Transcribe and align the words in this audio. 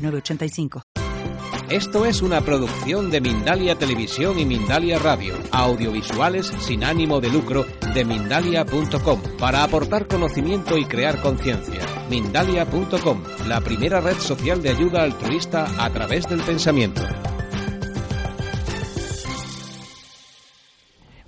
906985. 0.00 0.82
Esto 1.70 2.04
es 2.04 2.20
una 2.20 2.40
producción 2.40 3.12
de 3.12 3.20
Mindalia 3.20 3.76
Televisión 3.76 4.40
y 4.40 4.44
Mindalia 4.44 4.98
Radio, 4.98 5.36
audiovisuales 5.52 6.52
sin 6.58 6.82
ánimo 6.82 7.20
de 7.20 7.30
lucro 7.30 7.64
de 7.94 8.04
mindalia.com, 8.04 9.20
para 9.38 9.62
aportar 9.62 10.08
conocimiento 10.08 10.76
y 10.76 10.84
crear 10.84 11.20
conciencia. 11.20 11.86
Mindalia.com, 12.10 13.22
la 13.46 13.60
primera 13.60 14.00
red 14.00 14.16
social 14.16 14.60
de 14.62 14.70
ayuda 14.70 15.04
altruista 15.04 15.68
a 15.78 15.88
través 15.90 16.28
del 16.28 16.40
pensamiento. 16.40 17.02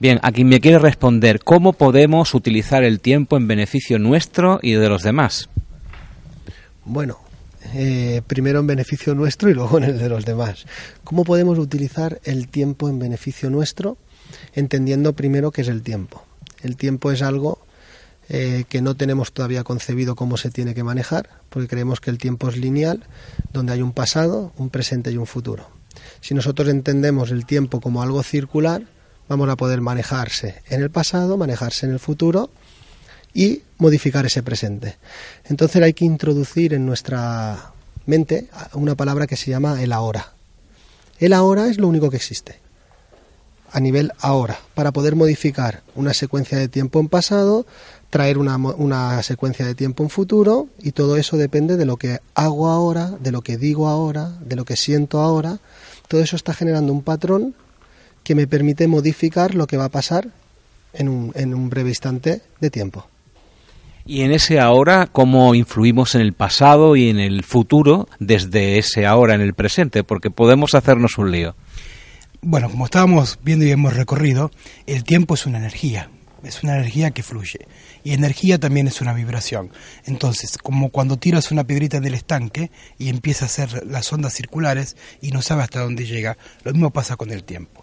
Bien, 0.01 0.19
a 0.25 0.33
quien 0.33 0.49
me 0.49 0.59
quiere 0.59 0.81
responder, 0.81 1.39
¿cómo 1.45 1.75
podemos 1.75 2.35
utilizar 2.35 2.83
el 2.83 3.01
tiempo 3.01 3.37
en 3.37 3.47
beneficio 3.47 4.01
nuestro 4.01 4.59
y 4.61 4.73
de 4.73 4.89
los 4.89 5.05
demás? 5.05 5.49
Bueno, 6.85 7.19
eh, 7.75 8.23
primero 8.27 8.61
en 8.61 8.67
beneficio 8.67 9.15
nuestro 9.15 9.51
y 9.51 9.55
luego 9.55 9.79
en 9.79 9.85
el 9.85 9.99
de 9.99 10.09
los 10.09 10.25
demás. 10.25 10.67
¿Cómo 11.05 11.25
podemos 11.25 11.59
utilizar 11.59 12.21
el 12.25 12.49
tiempo 12.49 12.89
en 12.89 12.99
beneficio 12.99 13.51
nuestro? 13.51 13.97
Entendiendo 14.55 15.13
primero 15.15 15.51
qué 15.51 15.63
es 15.63 15.69
el 15.69 15.83
tiempo. 15.83 16.25
El 16.63 16.77
tiempo 16.77 17.11
es 17.13 17.23
algo 17.23 17.59
eh, 18.29 18.65
que 18.69 18.83
no 18.83 18.97
tenemos 18.97 19.33
todavía 19.33 19.65
concebido 19.65 20.15
cómo 20.15 20.37
se 20.37 20.51
tiene 20.51 20.75
que 20.75 20.85
manejar, 20.85 21.29
porque 21.49 21.69
creemos 21.69 22.01
que 22.01 22.11
el 22.11 22.19
tiempo 22.19 22.49
es 22.49 22.57
lineal, 22.57 23.05
donde 23.53 23.73
hay 23.73 23.83
un 23.83 23.93
pasado, 23.93 24.53
un 24.57 24.71
presente 24.71 25.11
y 25.11 25.17
un 25.17 25.27
futuro. 25.27 25.69
Si 26.21 26.35
nosotros 26.35 26.69
entendemos 26.69 27.31
el 27.31 27.45
tiempo 27.47 27.81
como 27.81 28.03
algo 28.03 28.23
circular, 28.23 28.85
vamos 29.29 29.49
a 29.49 29.57
poder 29.57 29.81
manejarse 29.81 30.63
en 30.69 30.83
el 30.83 30.91
pasado, 30.91 31.37
manejarse 31.37 31.87
en 31.87 31.93
el 31.93 31.99
futuro 31.99 32.51
y 33.35 33.63
modificar 33.79 34.27
ese 34.27 34.43
presente. 34.43 34.97
Entonces 35.45 35.83
hay 35.83 35.93
que 35.93 36.05
introducir 36.05 36.75
en 36.75 36.87
nuestra 36.87 37.73
mente 38.07 38.49
una 38.75 38.95
palabra 38.95 39.27
que 39.27 39.37
se 39.37 39.51
llama 39.51 39.83
el 39.83 39.93
ahora. 39.93 40.33
El 41.19 41.33
ahora 41.33 41.69
es 41.69 41.79
lo 41.79 41.89
único 41.89 42.11
que 42.11 42.17
existe 42.17 42.63
a 43.73 43.81
nivel 43.81 44.13
ahora, 44.21 44.59
para 44.75 44.93
poder 44.93 45.17
modificar 45.17 45.83
una 45.95 46.13
secuencia 46.13 46.59
de 46.59 46.69
tiempo 46.69 47.01
en 47.01 47.09
pasado, 47.09 47.67
traer 48.11 48.37
una, 48.37 48.57
una, 48.57 49.23
secuencia 49.23 49.65
de 49.65 49.75
tiempo 49.75 50.03
en 50.03 50.11
futuro, 50.11 50.69
y 50.83 50.93
todo 50.93 51.17
eso 51.17 51.39
depende 51.39 51.79
de 51.79 51.87
lo 51.87 51.97
que 51.97 52.21
hago 52.35 52.69
ahora, 52.69 53.11
de 53.21 53.33
lo 53.33 53.41
que 53.41 53.57
digo 53.57 53.89
ahora, 53.89 54.29
de 54.41 54.57
lo 54.57 54.67
que 54.67 54.77
siento 54.77 55.21
ahora. 55.21 55.59
Todo 56.07 56.21
eso 56.21 56.37
está 56.37 56.53
generando 56.53 56.93
un 56.93 57.03
patrón 57.03 57.55
que 58.23 58.35
me 58.35 58.47
permite 58.47 58.87
modificar 58.87 59.55
lo 59.55 59.67
que 59.67 59.79
va 59.79 59.87
a 59.87 59.89
pasar 59.89 60.29
en 60.93 61.09
un, 61.09 61.33
en 61.35 61.55
un 61.55 61.71
breve 61.71 61.89
instante 61.89 62.43
de 62.61 62.71
tiempo. 62.71 63.07
Y 64.05 64.23
en 64.23 64.33
ese 64.33 64.59
ahora, 64.59 65.07
¿cómo 65.07 65.55
influimos 65.55 66.15
en 66.15 66.23
el 66.23 66.33
pasado 66.33 66.97
y 66.97 67.09
en 67.09 67.21
el 67.21 67.45
futuro 67.45 68.09
desde 68.19 68.79
ese 68.79 69.07
ahora 69.07 69.35
en 69.35 69.41
el 69.41 69.55
presente? 69.55 70.03
Porque 70.03 70.31
podemos 70.31 70.75
hacernos 70.75 71.19
un 71.19 71.31
lío. 71.31 71.55
Bueno, 72.41 72.69
como 72.69 72.87
estábamos 72.87 73.39
viendo 73.45 73.65
y 73.65 73.71
hemos 73.71 73.95
recorrido, 73.95 74.51
el 74.87 75.05
tiempo 75.05 75.35
es 75.35 75.47
una 75.47 75.59
energía, 75.59 76.11
es 76.43 76.65
una 76.65 76.75
energía 76.75 77.13
que 77.13 77.23
fluye. 77.23 77.69
Y 78.03 78.15
energía 78.15 78.59
también 78.59 78.89
es 78.89 79.01
una 79.01 79.13
vibración. 79.13 79.71
Entonces, 80.05 80.59
como 80.59 80.89
cuando 80.91 81.17
tiras 81.17 81.53
una 81.53 81.65
piedrita 81.65 82.01
del 82.01 82.15
estanque 82.15 82.73
y 82.99 83.09
empieza 83.09 83.45
a 83.45 83.47
hacer 83.47 83.87
las 83.87 84.13
ondas 84.13 84.35
circulares 84.35 84.97
y 85.21 85.31
no 85.31 85.41
sabe 85.43 85.63
hasta 85.63 85.81
dónde 85.81 86.05
llega, 86.05 86.37
lo 86.65 86.73
mismo 86.73 86.91
pasa 86.91 87.15
con 87.15 87.31
el 87.31 87.45
tiempo. 87.45 87.82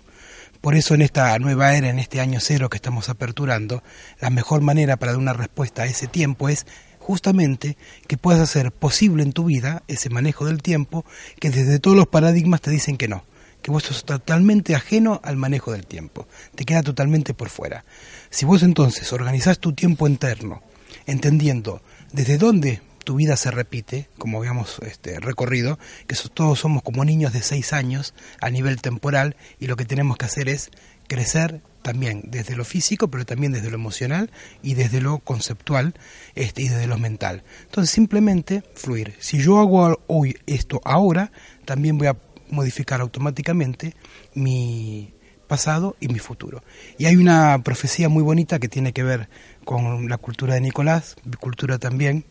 Por 0.61 0.75
eso 0.75 0.93
en 0.93 1.01
esta 1.01 1.39
nueva 1.39 1.73
era, 1.75 1.89
en 1.89 1.99
este 1.99 2.19
año 2.19 2.39
cero 2.41 2.69
que 2.69 2.75
estamos 2.75 3.07
aperturando, 3.07 3.81
la 4.19 4.29
mejor 4.29 4.61
manera 4.61 4.97
para 4.97 5.13
dar 5.13 5.19
una 5.19 5.31
respuesta 5.31 5.83
a 5.83 5.85
ese 5.85 6.07
tiempo 6.07 6.49
es 6.49 6.65
justamente 6.99 7.77
que 8.07 8.17
puedas 8.17 8.41
hacer 8.41 8.73
posible 8.73 9.23
en 9.23 9.31
tu 9.31 9.45
vida 9.45 9.83
ese 9.87 10.09
manejo 10.09 10.45
del 10.45 10.61
tiempo 10.61 11.05
que 11.39 11.49
desde 11.49 11.79
todos 11.79 11.95
los 11.95 12.07
paradigmas 12.07 12.59
te 12.59 12.71
dicen 12.71 12.97
que 12.97 13.07
no, 13.07 13.23
que 13.61 13.71
vos 13.71 13.83
sos 13.83 14.03
totalmente 14.03 14.75
ajeno 14.75 15.21
al 15.23 15.37
manejo 15.37 15.71
del 15.71 15.85
tiempo, 15.85 16.27
te 16.55 16.65
queda 16.65 16.83
totalmente 16.83 17.33
por 17.33 17.49
fuera. 17.49 17.85
Si 18.29 18.45
vos 18.45 18.61
entonces 18.61 19.11
organizás 19.13 19.59
tu 19.59 19.71
tiempo 19.71 20.07
interno, 20.07 20.61
entendiendo 21.05 21.81
desde 22.11 22.37
dónde 22.37 22.81
tu 23.09 23.15
vida 23.15 23.37
se 23.37 23.49
repite, 23.49 24.07
como 24.19 24.37
habíamos 24.37 24.77
este, 24.85 25.19
recorrido, 25.19 25.79
que 26.05 26.15
todos 26.31 26.59
somos 26.59 26.83
como 26.83 27.03
niños 27.03 27.33
de 27.33 27.41
seis 27.41 27.73
años 27.73 28.13
a 28.39 28.51
nivel 28.51 28.83
temporal 28.83 29.35
y 29.59 29.65
lo 29.65 29.77
que 29.77 29.85
tenemos 29.85 30.15
que 30.15 30.25
hacer 30.25 30.47
es 30.47 30.69
crecer 31.07 31.63
también 31.81 32.21
desde 32.25 32.55
lo 32.55 32.63
físico, 32.63 33.07
pero 33.07 33.25
también 33.25 33.51
desde 33.51 33.71
lo 33.71 33.77
emocional 33.77 34.29
y 34.61 34.75
desde 34.75 35.01
lo 35.01 35.17
conceptual 35.17 35.95
este, 36.35 36.61
y 36.61 36.67
desde 36.67 36.85
lo 36.85 36.99
mental. 36.99 37.41
Entonces 37.63 37.89
simplemente 37.89 38.61
fluir. 38.75 39.15
Si 39.17 39.39
yo 39.39 39.57
hago 39.57 39.99
hoy 40.05 40.37
esto 40.45 40.79
ahora, 40.85 41.31
también 41.65 41.97
voy 41.97 42.09
a 42.09 42.17
modificar 42.51 43.01
automáticamente 43.01 43.95
mi 44.35 45.15
pasado 45.47 45.95
y 45.99 46.09
mi 46.09 46.19
futuro. 46.19 46.61
Y 46.99 47.07
hay 47.07 47.15
una 47.15 47.59
profecía 47.63 48.07
muy 48.07 48.21
bonita 48.21 48.59
que 48.59 48.69
tiene 48.69 48.93
que 48.93 49.01
ver 49.01 49.29
con 49.65 50.07
la 50.09 50.19
cultura 50.19 50.53
de 50.53 50.61
Nicolás, 50.61 51.15
mi 51.25 51.37
cultura 51.37 51.79
también, 51.79 52.23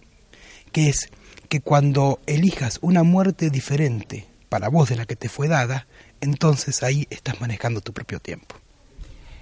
que 0.68 0.88
es 0.88 1.10
que 1.48 1.60
cuando 1.60 2.20
elijas 2.26 2.78
una 2.82 3.02
muerte 3.02 3.50
diferente 3.50 4.26
para 4.48 4.68
vos 4.68 4.88
de 4.88 4.96
la 4.96 5.06
que 5.06 5.16
te 5.16 5.28
fue 5.28 5.48
dada, 5.48 5.86
entonces 6.20 6.82
ahí 6.82 7.06
estás 7.10 7.40
manejando 7.40 7.80
tu 7.80 7.92
propio 7.92 8.20
tiempo. 8.20 8.56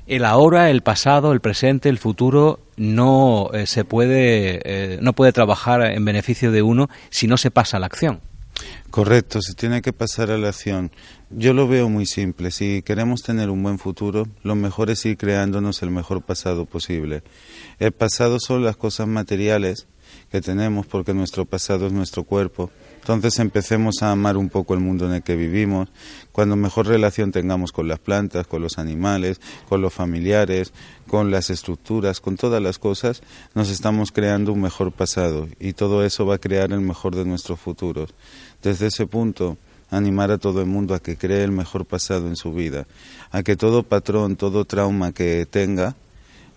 El 0.07 0.25
ahora, 0.25 0.71
el 0.71 0.83
pasado, 0.83 1.33
el 1.33 1.41
presente, 1.41 1.89
el 1.89 1.99
futuro 1.99 2.61
no 2.77 3.51
eh, 3.53 3.67
se 3.67 3.85
puede 3.85 4.61
eh, 4.65 4.99
no 5.03 5.15
puede 5.15 5.33
trabajar 5.33 5.83
en 5.83 6.05
beneficio 6.05 6.53
de 6.53 6.63
uno 6.63 6.89
si 7.11 7.27
no 7.27 7.37
se 7.37 7.51
pasa 7.51 7.77
a 7.77 7.81
la 7.81 7.87
acción. 7.87 8.21
Correcto, 8.91 9.43
se 9.43 9.55
tiene 9.55 9.83
que 9.83 9.93
pasar 9.93 10.31
a 10.31 10.39
la 10.39 10.49
acción. 10.49 10.91
Yo 11.31 11.53
lo 11.53 11.67
veo 11.67 11.89
muy 11.89 12.07
simple. 12.07 12.51
Si 12.51 12.83
queremos 12.83 13.23
tener 13.23 13.51
un 13.51 13.63
buen 13.63 13.79
futuro, 13.79 14.27
lo 14.43 14.55
mejor 14.55 14.91
es 14.91 15.05
ir 15.05 15.19
creándonos 15.19 15.83
el 15.83 15.91
mejor 15.91 16.23
pasado 16.23 16.65
posible. 16.65 17.23
El 17.79 17.93
pasado 17.93 18.39
son 18.41 18.65
las 18.65 18.77
cosas 18.77 19.09
materiales 19.09 19.87
tenemos 20.41 20.87
porque 20.87 21.15
nuestro 21.15 21.45
pasado 21.45 21.87
es 21.87 21.93
nuestro 21.93 22.25
cuerpo. 22.25 22.71
Entonces 23.01 23.39
empecemos 23.39 24.03
a 24.03 24.11
amar 24.11 24.37
un 24.37 24.49
poco 24.49 24.75
el 24.75 24.81
mundo 24.81 25.07
en 25.07 25.13
el 25.13 25.23
que 25.23 25.37
vivimos, 25.37 25.89
cuando 26.33 26.57
mejor 26.57 26.89
relación 26.89 27.31
tengamos 27.31 27.71
con 27.71 27.87
las 27.87 28.01
plantas, 28.01 28.49
con 28.49 28.63
los 28.63 28.79
animales, 28.79 29.41
con 29.69 29.81
los 29.81 29.95
familiares, 29.95 30.73
con 31.07 31.31
las 31.31 31.51
estructuras, 31.51 32.21
con 32.21 32.37
todas 32.37 32.61
las 32.61 32.81
cosas, 32.81 33.23
nos 33.55 33.71
estamos 33.71 34.11
creando 34.11 34.53
un 34.53 34.61
mejor 34.61 34.91
pasado 34.91 35.47
y 35.61 35.75
todo 35.75 36.05
eso 36.05 36.27
va 36.27 36.35
a 36.35 36.39
crear 36.39 36.73
el 36.73 36.81
mejor 36.81 37.15
de 37.15 37.25
nuestros 37.25 37.61
futuros. 37.61 38.13
Desde 38.61 38.89
ese 38.89 39.07
punto, 39.07 39.57
animar 39.91 40.33
a 40.33 40.39
todo 40.39 40.61
el 40.61 40.67
mundo 40.67 40.95
a 40.95 41.01
que 41.01 41.17
cree 41.17 41.45
el 41.45 41.53
mejor 41.53 41.85
pasado 41.85 42.27
en 42.27 42.35
su 42.35 42.53
vida, 42.53 42.87
a 43.31 43.43
que 43.43 43.57
todo 43.57 43.83
patrón, 43.85 44.35
todo 44.35 44.65
trauma 44.65 45.13
que 45.13 45.47
tenga, 45.47 45.95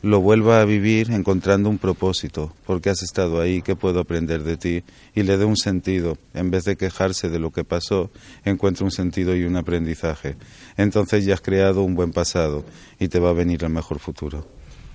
lo 0.02 0.22
vuelva 0.22 0.62
a 0.62 0.66
vivir 0.66 1.12
encontrando 1.12 1.70
un 1.70 1.78
propósito, 1.78 2.54
porque 2.66 2.90
has 2.90 3.04
estado 3.04 3.42
ahí, 3.42 3.62
qué 3.62 3.76
puedo 3.76 4.00
aprender 4.00 4.44
de 4.44 4.56
ti, 4.56 4.84
y 5.14 5.24
le 5.24 5.38
dé 5.38 5.46
un 5.46 5.58
sentido, 5.58 6.18
en 6.34 6.52
vez 6.52 6.64
de 6.64 6.78
quejarse 6.78 7.30
de 7.30 7.40
lo 7.40 7.52
que 7.52 7.66
pasó, 7.66 8.10
encuentra 8.46 8.86
un 8.86 8.92
sentido 8.92 9.36
y 9.36 9.44
un 9.44 9.57
aprendizaje. 9.57 10.38
Entonces 10.78 11.25
ya 11.25 11.34
has 11.34 11.42
creado 11.42 11.84
un 11.84 11.96
buen 11.96 12.12
pasado 12.12 12.63
y 13.00 13.10
te 13.10 13.19
va 13.19 13.31
a 13.31 13.34
venir 13.34 13.63
el 13.63 13.72
mejor 13.72 14.00
futuro. 14.00 14.48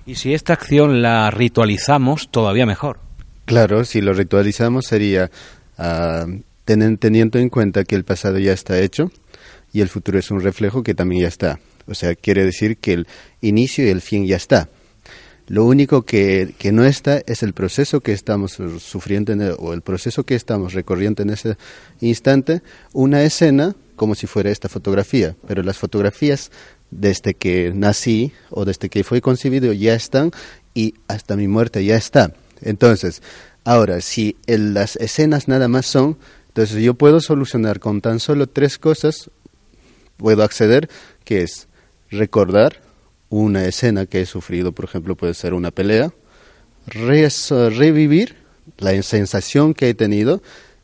Y 0.07 0.15
si 0.15 0.33
esta 0.33 0.53
acción 0.53 1.01
la 1.01 1.29
ritualizamos, 1.31 2.29
todavía 2.29 2.65
mejor. 2.65 2.99
Claro, 3.45 3.85
si 3.85 4.01
lo 4.01 4.13
ritualizamos 4.13 4.85
sería 4.85 5.29
uh, 5.77 6.39
teniendo 6.65 7.37
en 7.37 7.49
cuenta 7.49 7.83
que 7.83 7.95
el 7.95 8.03
pasado 8.03 8.39
ya 8.39 8.53
está 8.53 8.79
hecho 8.79 9.11
y 9.71 9.81
el 9.81 9.89
futuro 9.89 10.17
es 10.17 10.31
un 10.31 10.41
reflejo 10.41 10.81
que 10.81 10.95
también 10.95 11.23
ya 11.23 11.27
está. 11.27 11.59
O 11.87 11.93
sea, 11.93 12.15
quiere 12.15 12.43
decir 12.43 12.77
que 12.77 12.93
el 12.93 13.07
inicio 13.41 13.85
y 13.85 13.89
el 13.89 14.01
fin 14.01 14.25
ya 14.25 14.37
está 14.37 14.67
lo 15.47 15.65
único 15.65 16.03
que, 16.03 16.55
que, 16.57 16.71
no 16.71 16.85
está 16.85 17.21
es 17.27 17.43
el 17.43 17.53
proceso 17.53 18.01
que 18.01 18.13
estamos 18.13 18.57
sufriendo 18.79 19.33
o 19.59 19.73
el 19.73 19.81
proceso 19.81 20.23
que 20.23 20.35
estamos 20.35 20.73
recorriendo 20.73 21.21
en 21.21 21.29
ese 21.29 21.57
instante, 22.01 22.61
una 22.93 23.23
escena 23.23 23.75
como 23.95 24.15
si 24.15 24.27
fuera 24.27 24.49
esta 24.49 24.69
fotografía, 24.69 25.35
pero 25.47 25.63
las 25.63 25.77
fotografías 25.77 26.51
desde 26.91 27.33
que 27.33 27.71
nací 27.73 28.31
o 28.49 28.65
desde 28.65 28.89
que 28.89 29.03
fue 29.03 29.21
concebido 29.21 29.73
ya 29.73 29.93
están 29.93 30.31
y 30.73 30.95
hasta 31.07 31.35
mi 31.35 31.47
muerte 31.47 31.83
ya 31.83 31.95
está. 31.95 32.33
Entonces, 32.61 33.21
ahora, 33.63 34.01
si 34.01 34.37
las 34.47 34.95
escenas 34.97 35.47
nada 35.47 35.67
más 35.67 35.85
son, 35.85 36.17
Entonces 36.49 36.81
yo 36.81 36.93
puedo 36.93 37.19
solucionar 37.19 37.79
con 37.79 37.99
tan 37.99 38.19
solo 38.19 38.47
tres 38.47 38.77
cosas, 38.77 39.29
puedo 40.15 40.41
acceder, 40.41 40.89
que 41.25 41.41
es 41.41 41.67
recordar 42.09 42.84
una 43.29 43.65
escena 43.65 44.05
que 44.05 44.21
he 44.21 44.25
sufrido, 44.25 44.71
por 44.71 44.85
ejemplo, 44.85 45.15
puede 45.15 45.33
ser 45.33 45.53
una 45.53 45.71
pelea, 45.71 46.13
revivir 46.87 48.35
la 48.77 49.01
sensación 49.03 49.73
que 49.73 49.89
he 49.89 49.93
tenido 49.93 50.41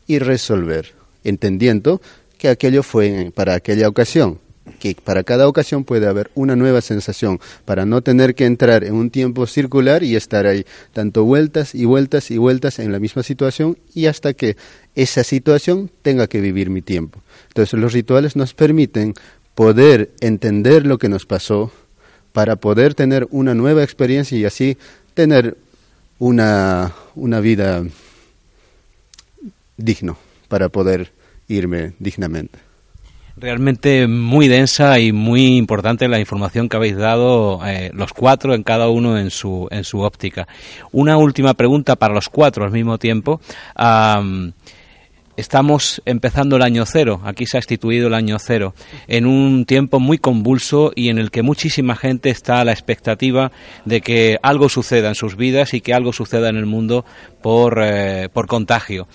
y 0.08 0.20
resolver, 0.20 0.94
entendiendo 1.24 2.02
que 2.38 2.50
aquello 2.50 2.84
fue 2.84 3.32
para 3.36 3.54
aquella 3.54 3.88
ocasión, 3.88 4.40
que 4.80 4.96
para 4.96 5.24
cada 5.24 5.48
ocasión 5.48 5.84
puede 5.84 6.08
haber 6.08 6.32
una 6.34 6.56
nueva 6.56 6.82
sensación, 6.82 7.40
para 7.66 7.86
no 7.86 8.02
tener 8.02 8.36
que 8.36 8.46
entrar 8.46 8.84
en 8.84 8.96
un 8.96 9.12
tiempo 9.12 9.46
circular 9.46 10.04
y 10.04 10.16
estar 10.16 10.48
ahí 10.48 10.66
tanto 10.94 11.24
vueltas 11.24 11.76
y 11.76 11.86
vueltas 11.86 12.32
y 12.32 12.38
vueltas 12.38 12.80
en 12.80 12.92
la 12.92 13.00
misma 13.00 13.24
situación 13.24 13.78
y 13.94 14.08
hasta 14.08 14.34
que 14.34 14.58
esa 14.96 15.24
situación 15.24 15.92
tenga 16.02 16.28
que 16.28 16.42
vivir 16.42 16.70
mi 16.70 16.82
tiempo. 16.82 17.22
Entonces 17.50 17.80
los 17.80 17.94
rituales 17.94 18.36
nos 18.36 18.54
permiten 18.54 19.14
poder 19.56 20.12
entender 20.22 20.86
lo 20.86 20.98
que 20.98 21.10
nos 21.10 21.26
pasó 21.26 21.72
para 22.34 22.56
poder 22.56 22.94
tener 22.94 23.28
una 23.32 23.54
nueva 23.54 23.84
experiencia 23.84 24.38
y 24.38 24.46
así 24.46 24.78
tener 25.14 25.58
una, 26.20 26.94
una 27.16 27.40
vida 27.40 27.84
digno 29.78 30.18
para 30.48 30.70
poder 30.70 31.12
irme 31.48 31.94
dignamente. 32.00 32.60
Realmente 33.38 34.08
muy 34.08 34.48
densa 34.48 35.00
y 35.00 35.12
muy 35.12 35.58
importante 35.58 36.08
la 36.08 36.20
información 36.20 36.68
que 36.70 36.78
habéis 36.78 36.98
dado 36.98 37.66
eh, 37.66 37.90
los 37.94 38.14
cuatro 38.14 38.54
en 38.54 38.64
cada 38.64 38.90
uno 38.90 39.18
en 39.18 39.32
su, 39.32 39.68
en 39.72 39.84
su 39.84 40.02
óptica. 40.02 40.48
Una 40.92 41.18
última 41.18 41.54
pregunta 41.54 41.96
para 41.96 42.14
los 42.14 42.30
cuatro 42.30 42.66
al 42.66 42.72
mismo 42.72 42.98
tiempo. 42.98 43.40
Estamos 45.42 46.04
empezando 46.06 46.58
el 46.58 46.62
año 46.62 46.86
cero, 46.86 47.20
aquí 47.24 47.48
se 47.48 47.58
ha 47.58 47.62
instituido 47.62 48.10
el 48.10 48.14
año 48.14 48.38
cero, 48.38 48.76
en 49.08 49.26
un 49.26 49.66
tiempo 49.66 50.00
muy 50.00 50.20
convulso 50.20 50.92
y 50.96 51.10
en 51.10 51.18
el 51.18 51.32
que 51.32 51.42
muchísima 51.42 51.96
gente 51.96 52.30
está 52.30 52.62
a 52.62 52.64
la 52.64 52.74
expectativa 52.74 53.52
de 53.84 54.02
que 54.02 54.38
algo 54.44 54.70
suceda 54.70 55.08
en 55.10 55.16
sus 55.16 55.36
vidas 55.38 55.74
y 55.74 55.82
que 55.82 55.96
algo 55.96 56.14
suceda 56.14 56.50
en 56.50 56.58
el 56.58 56.68
mundo 56.68 57.06
por, 57.42 57.80
eh, 57.82 58.30
por 58.32 58.46
contagio. 58.46 59.08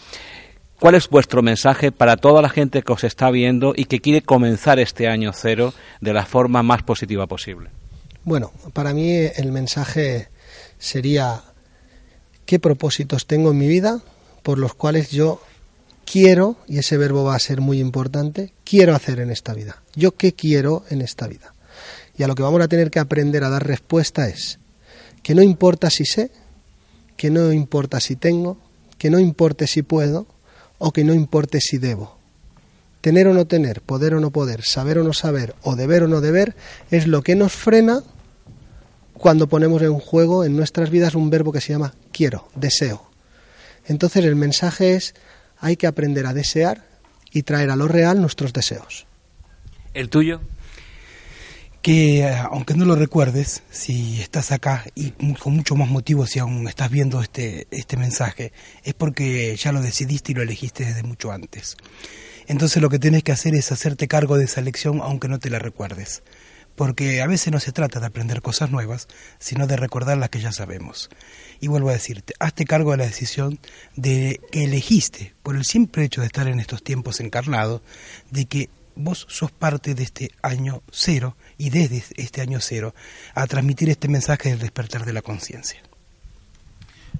¿Cuál 0.80 0.96
es 0.96 1.08
vuestro 1.08 1.42
mensaje 1.42 1.92
para 1.92 2.16
toda 2.16 2.42
la 2.42 2.48
gente 2.48 2.82
que 2.82 2.92
os 2.92 3.04
está 3.04 3.30
viendo 3.30 3.72
y 3.76 3.84
que 3.84 4.00
quiere 4.00 4.22
comenzar 4.22 4.80
este 4.80 5.06
año 5.06 5.30
cero 5.32 5.74
de 6.00 6.12
la 6.12 6.26
forma 6.26 6.64
más 6.64 6.82
positiva 6.82 7.28
posible? 7.28 7.70
Bueno, 8.24 8.50
para 8.72 8.92
mí 8.92 9.12
el 9.12 9.52
mensaje 9.52 10.26
sería 10.76 11.42
qué 12.46 12.58
propósitos 12.58 13.28
tengo 13.28 13.52
en 13.52 13.58
mi 13.58 13.68
vida 13.68 14.00
por 14.42 14.58
los 14.58 14.74
cuales 14.74 15.12
yo 15.12 15.40
quiero, 16.06 16.56
y 16.66 16.78
ese 16.78 16.96
verbo 16.96 17.24
va 17.24 17.34
a 17.34 17.40
ser 17.40 17.60
muy 17.60 17.80
importante, 17.80 18.52
quiero 18.64 18.94
hacer 18.94 19.20
en 19.20 19.30
esta 19.30 19.52
vida. 19.52 19.82
Yo 19.94 20.12
qué 20.12 20.32
quiero 20.32 20.84
en 20.88 21.02
esta 21.02 21.26
vida. 21.26 21.52
Y 22.16 22.22
a 22.22 22.28
lo 22.28 22.34
que 22.34 22.42
vamos 22.42 22.62
a 22.62 22.68
tener 22.68 22.90
que 22.90 23.00
aprender 23.00 23.44
a 23.44 23.50
dar 23.50 23.66
respuesta 23.66 24.28
es 24.28 24.58
que 25.22 25.34
no 25.34 25.42
importa 25.42 25.90
si 25.90 26.06
sé, 26.06 26.30
que 27.16 27.30
no 27.30 27.52
importa 27.52 28.00
si 28.00 28.16
tengo, 28.16 28.56
que 28.96 29.10
no 29.10 29.18
importe 29.18 29.66
si 29.66 29.82
puedo 29.82 30.26
o 30.78 30.92
que 30.92 31.04
no 31.04 31.12
importe 31.12 31.60
si 31.60 31.78
debo. 31.78 32.16
Tener 33.00 33.28
o 33.28 33.34
no 33.34 33.46
tener, 33.46 33.82
poder 33.82 34.14
o 34.14 34.20
no 34.20 34.30
poder, 34.30 34.64
saber 34.64 34.98
o 34.98 35.04
no 35.04 35.12
saber 35.12 35.54
o 35.62 35.76
deber 35.76 36.04
o 36.04 36.08
no 36.08 36.20
deber 36.20 36.56
es 36.90 37.06
lo 37.06 37.22
que 37.22 37.34
nos 37.34 37.52
frena 37.52 38.02
cuando 39.12 39.48
ponemos 39.48 39.82
en 39.82 39.98
juego 39.98 40.44
en 40.44 40.56
nuestras 40.56 40.90
vidas 40.90 41.14
un 41.14 41.30
verbo 41.30 41.52
que 41.52 41.60
se 41.60 41.72
llama 41.72 41.94
quiero, 42.12 42.48
deseo. 42.54 43.10
Entonces 43.86 44.24
el 44.24 44.36
mensaje 44.36 44.94
es 44.94 45.14
hay 45.58 45.76
que 45.76 45.86
aprender 45.86 46.26
a 46.26 46.34
desear 46.34 46.86
y 47.32 47.42
traer 47.42 47.70
a 47.70 47.76
lo 47.76 47.88
real 47.88 48.20
nuestros 48.20 48.52
deseos. 48.52 49.06
¿El 49.94 50.08
tuyo? 50.08 50.40
Que 51.82 52.20
eh, 52.20 52.36
aunque 52.50 52.74
no 52.74 52.84
lo 52.84 52.96
recuerdes, 52.96 53.62
si 53.70 54.20
estás 54.20 54.52
acá 54.52 54.84
y 54.94 55.10
con 55.34 55.54
mucho 55.54 55.74
más 55.76 55.88
motivo 55.88 56.26
si 56.26 56.38
aún 56.38 56.66
estás 56.68 56.90
viendo 56.90 57.20
este, 57.20 57.66
este 57.70 57.96
mensaje, 57.96 58.52
es 58.84 58.94
porque 58.94 59.54
ya 59.56 59.72
lo 59.72 59.80
decidiste 59.80 60.32
y 60.32 60.34
lo 60.34 60.42
elegiste 60.42 60.84
desde 60.84 61.02
mucho 61.02 61.30
antes. 61.30 61.76
Entonces 62.46 62.82
lo 62.82 62.90
que 62.90 62.98
tienes 62.98 63.22
que 63.22 63.32
hacer 63.32 63.54
es 63.54 63.72
hacerte 63.72 64.08
cargo 64.08 64.36
de 64.36 64.44
esa 64.44 64.60
lección 64.60 65.00
aunque 65.02 65.28
no 65.28 65.38
te 65.38 65.50
la 65.50 65.58
recuerdes 65.58 66.22
porque 66.76 67.22
a 67.22 67.26
veces 67.26 67.52
no 67.52 67.58
se 67.58 67.72
trata 67.72 67.98
de 67.98 68.06
aprender 68.06 68.42
cosas 68.42 68.70
nuevas, 68.70 69.08
sino 69.38 69.66
de 69.66 69.76
recordar 69.76 70.18
las 70.18 70.30
que 70.30 70.40
ya 70.40 70.52
sabemos. 70.52 71.10
Y 71.60 71.68
vuelvo 71.68 71.88
a 71.88 71.94
decirte, 71.94 72.34
hazte 72.38 72.66
cargo 72.66 72.92
de 72.92 72.98
la 72.98 73.06
decisión 73.06 73.58
de 73.96 74.40
que 74.52 74.64
elegiste, 74.64 75.34
por 75.42 75.56
el 75.56 75.64
simple 75.64 76.04
hecho 76.04 76.20
de 76.20 76.28
estar 76.28 76.46
en 76.46 76.60
estos 76.60 76.82
tiempos 76.82 77.20
encarnados, 77.20 77.80
de 78.30 78.44
que 78.44 78.68
vos 78.94 79.26
sos 79.28 79.50
parte 79.50 79.94
de 79.94 80.02
este 80.02 80.30
año 80.42 80.82
cero 80.90 81.36
y 81.58 81.70
desde 81.70 82.04
este 82.16 82.40
año 82.40 82.60
cero 82.60 82.94
a 83.34 83.46
transmitir 83.46 83.90
este 83.90 84.08
mensaje 84.08 84.50
del 84.50 84.58
despertar 84.58 85.04
de 85.04 85.12
la 85.12 85.22
conciencia. 85.22 85.82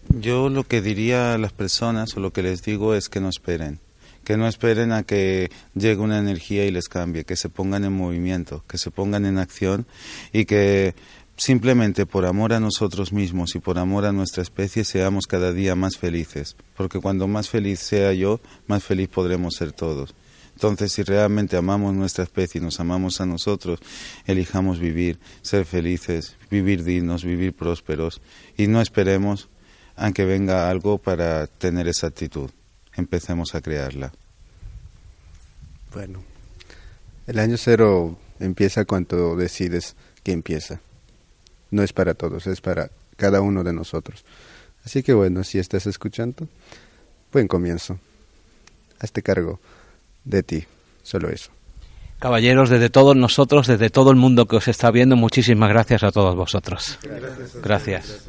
Yo 0.09 0.49
lo 0.49 0.65
que 0.65 0.83
diría 0.83 1.35
a 1.35 1.39
las 1.39 1.53
personas 1.53 2.17
o 2.17 2.21
lo 2.21 2.33
que 2.33 2.43
les 2.43 2.63
digo 2.63 2.95
es 2.95 3.09
que 3.09 3.21
no 3.21 3.29
esperen 3.29 3.81
que 4.27 4.37
no 4.37 4.49
esperen 4.49 4.91
a 4.91 5.05
que 5.05 5.53
llegue 5.77 6.01
una 6.01 6.19
energía 6.19 6.67
y 6.67 6.73
les 6.73 6.89
cambie, 6.89 7.23
que 7.23 7.37
se 7.37 7.49
pongan 7.49 7.85
en 7.85 7.93
movimiento, 7.93 8.65
que 8.67 8.77
se 8.77 8.91
pongan 8.91 9.25
en 9.25 9.39
acción 9.39 9.87
y 10.33 10.47
que 10.47 10.97
simplemente 11.37 12.07
por 12.07 12.27
amor 12.27 12.53
a 12.53 12.59
nosotros 12.59 13.13
mismos 13.13 13.55
y 13.55 13.61
por 13.61 13.79
amor 13.79 14.05
a 14.05 14.11
nuestra 14.11 14.43
especie 14.43 14.85
seamos 14.85 15.29
cada 15.29 15.53
día 15.53 15.77
más 15.77 15.97
felices, 15.97 16.57
porque 16.77 16.99
cuando 16.99 17.29
más 17.29 17.49
feliz 17.49 17.79
sea 17.79 18.13
yo, 18.15 18.41
más 18.67 18.83
feliz 18.83 19.09
podremos 19.09 19.55
ser 19.55 19.71
todos. 19.71 20.13
Entonces, 20.55 20.91
si 20.91 21.05
realmente 21.05 21.57
amamos 21.57 21.95
nuestra 21.95 22.25
especie 22.25 22.61
y 22.61 22.65
nos 22.65 22.81
amamos 22.81 23.21
a 23.21 23.27
nosotros, 23.27 23.79
elijamos 24.27 24.81
vivir, 24.81 25.21
ser 25.43 25.65
felices, 25.67 26.35
vivir 26.51 26.83
dignos, 26.83 27.23
vivir 27.23 27.53
prósperos 27.53 28.21
y 28.57 28.67
no 28.67 28.81
esperemos 28.81 29.51
a 29.95 30.11
que 30.11 30.25
venga 30.25 30.69
algo 30.69 30.99
para 30.99 31.47
tener 31.47 31.87
esa 31.87 32.09
actitud 32.09 32.51
empecemos 32.97 33.55
a 33.55 33.61
crearla. 33.61 34.13
Bueno, 35.93 36.23
el 37.27 37.39
año 37.39 37.57
cero 37.57 38.19
empieza 38.41 38.85
cuando 38.85 39.37
decides 39.37 39.97
que 40.23 40.33
empieza. 40.33 40.81
No 41.71 41.83
es 41.83 41.93
para 41.93 42.15
todos, 42.15 42.47
es 42.47 42.61
para 42.61 42.91
cada 43.17 43.41
uno 43.41 43.65
de 43.65 43.73
nosotros. 43.73 44.25
Así 44.85 45.03
que 45.03 45.15
bueno, 45.15 45.43
si 45.43 45.59
estás 45.59 45.87
escuchando, 45.87 46.49
buen 47.33 47.49
comienzo. 47.49 47.99
Hazte 49.01 49.23
cargo 49.23 49.61
de 50.25 50.43
ti, 50.43 50.65
solo 51.03 51.29
eso. 51.29 51.51
Caballeros, 52.19 52.71
desde 52.71 52.89
todos 52.89 53.15
nosotros, 53.15 53.67
desde 53.67 53.91
todo 53.91 54.11
el 54.11 54.17
mundo 54.17 54.47
que 54.47 54.57
os 54.57 54.69
está 54.69 54.91
viendo, 54.91 55.17
muchísimas 55.17 55.69
gracias 55.69 56.03
a 56.03 56.13
todos 56.13 56.35
vosotros. 56.35 56.99
gracias. 57.63 58.23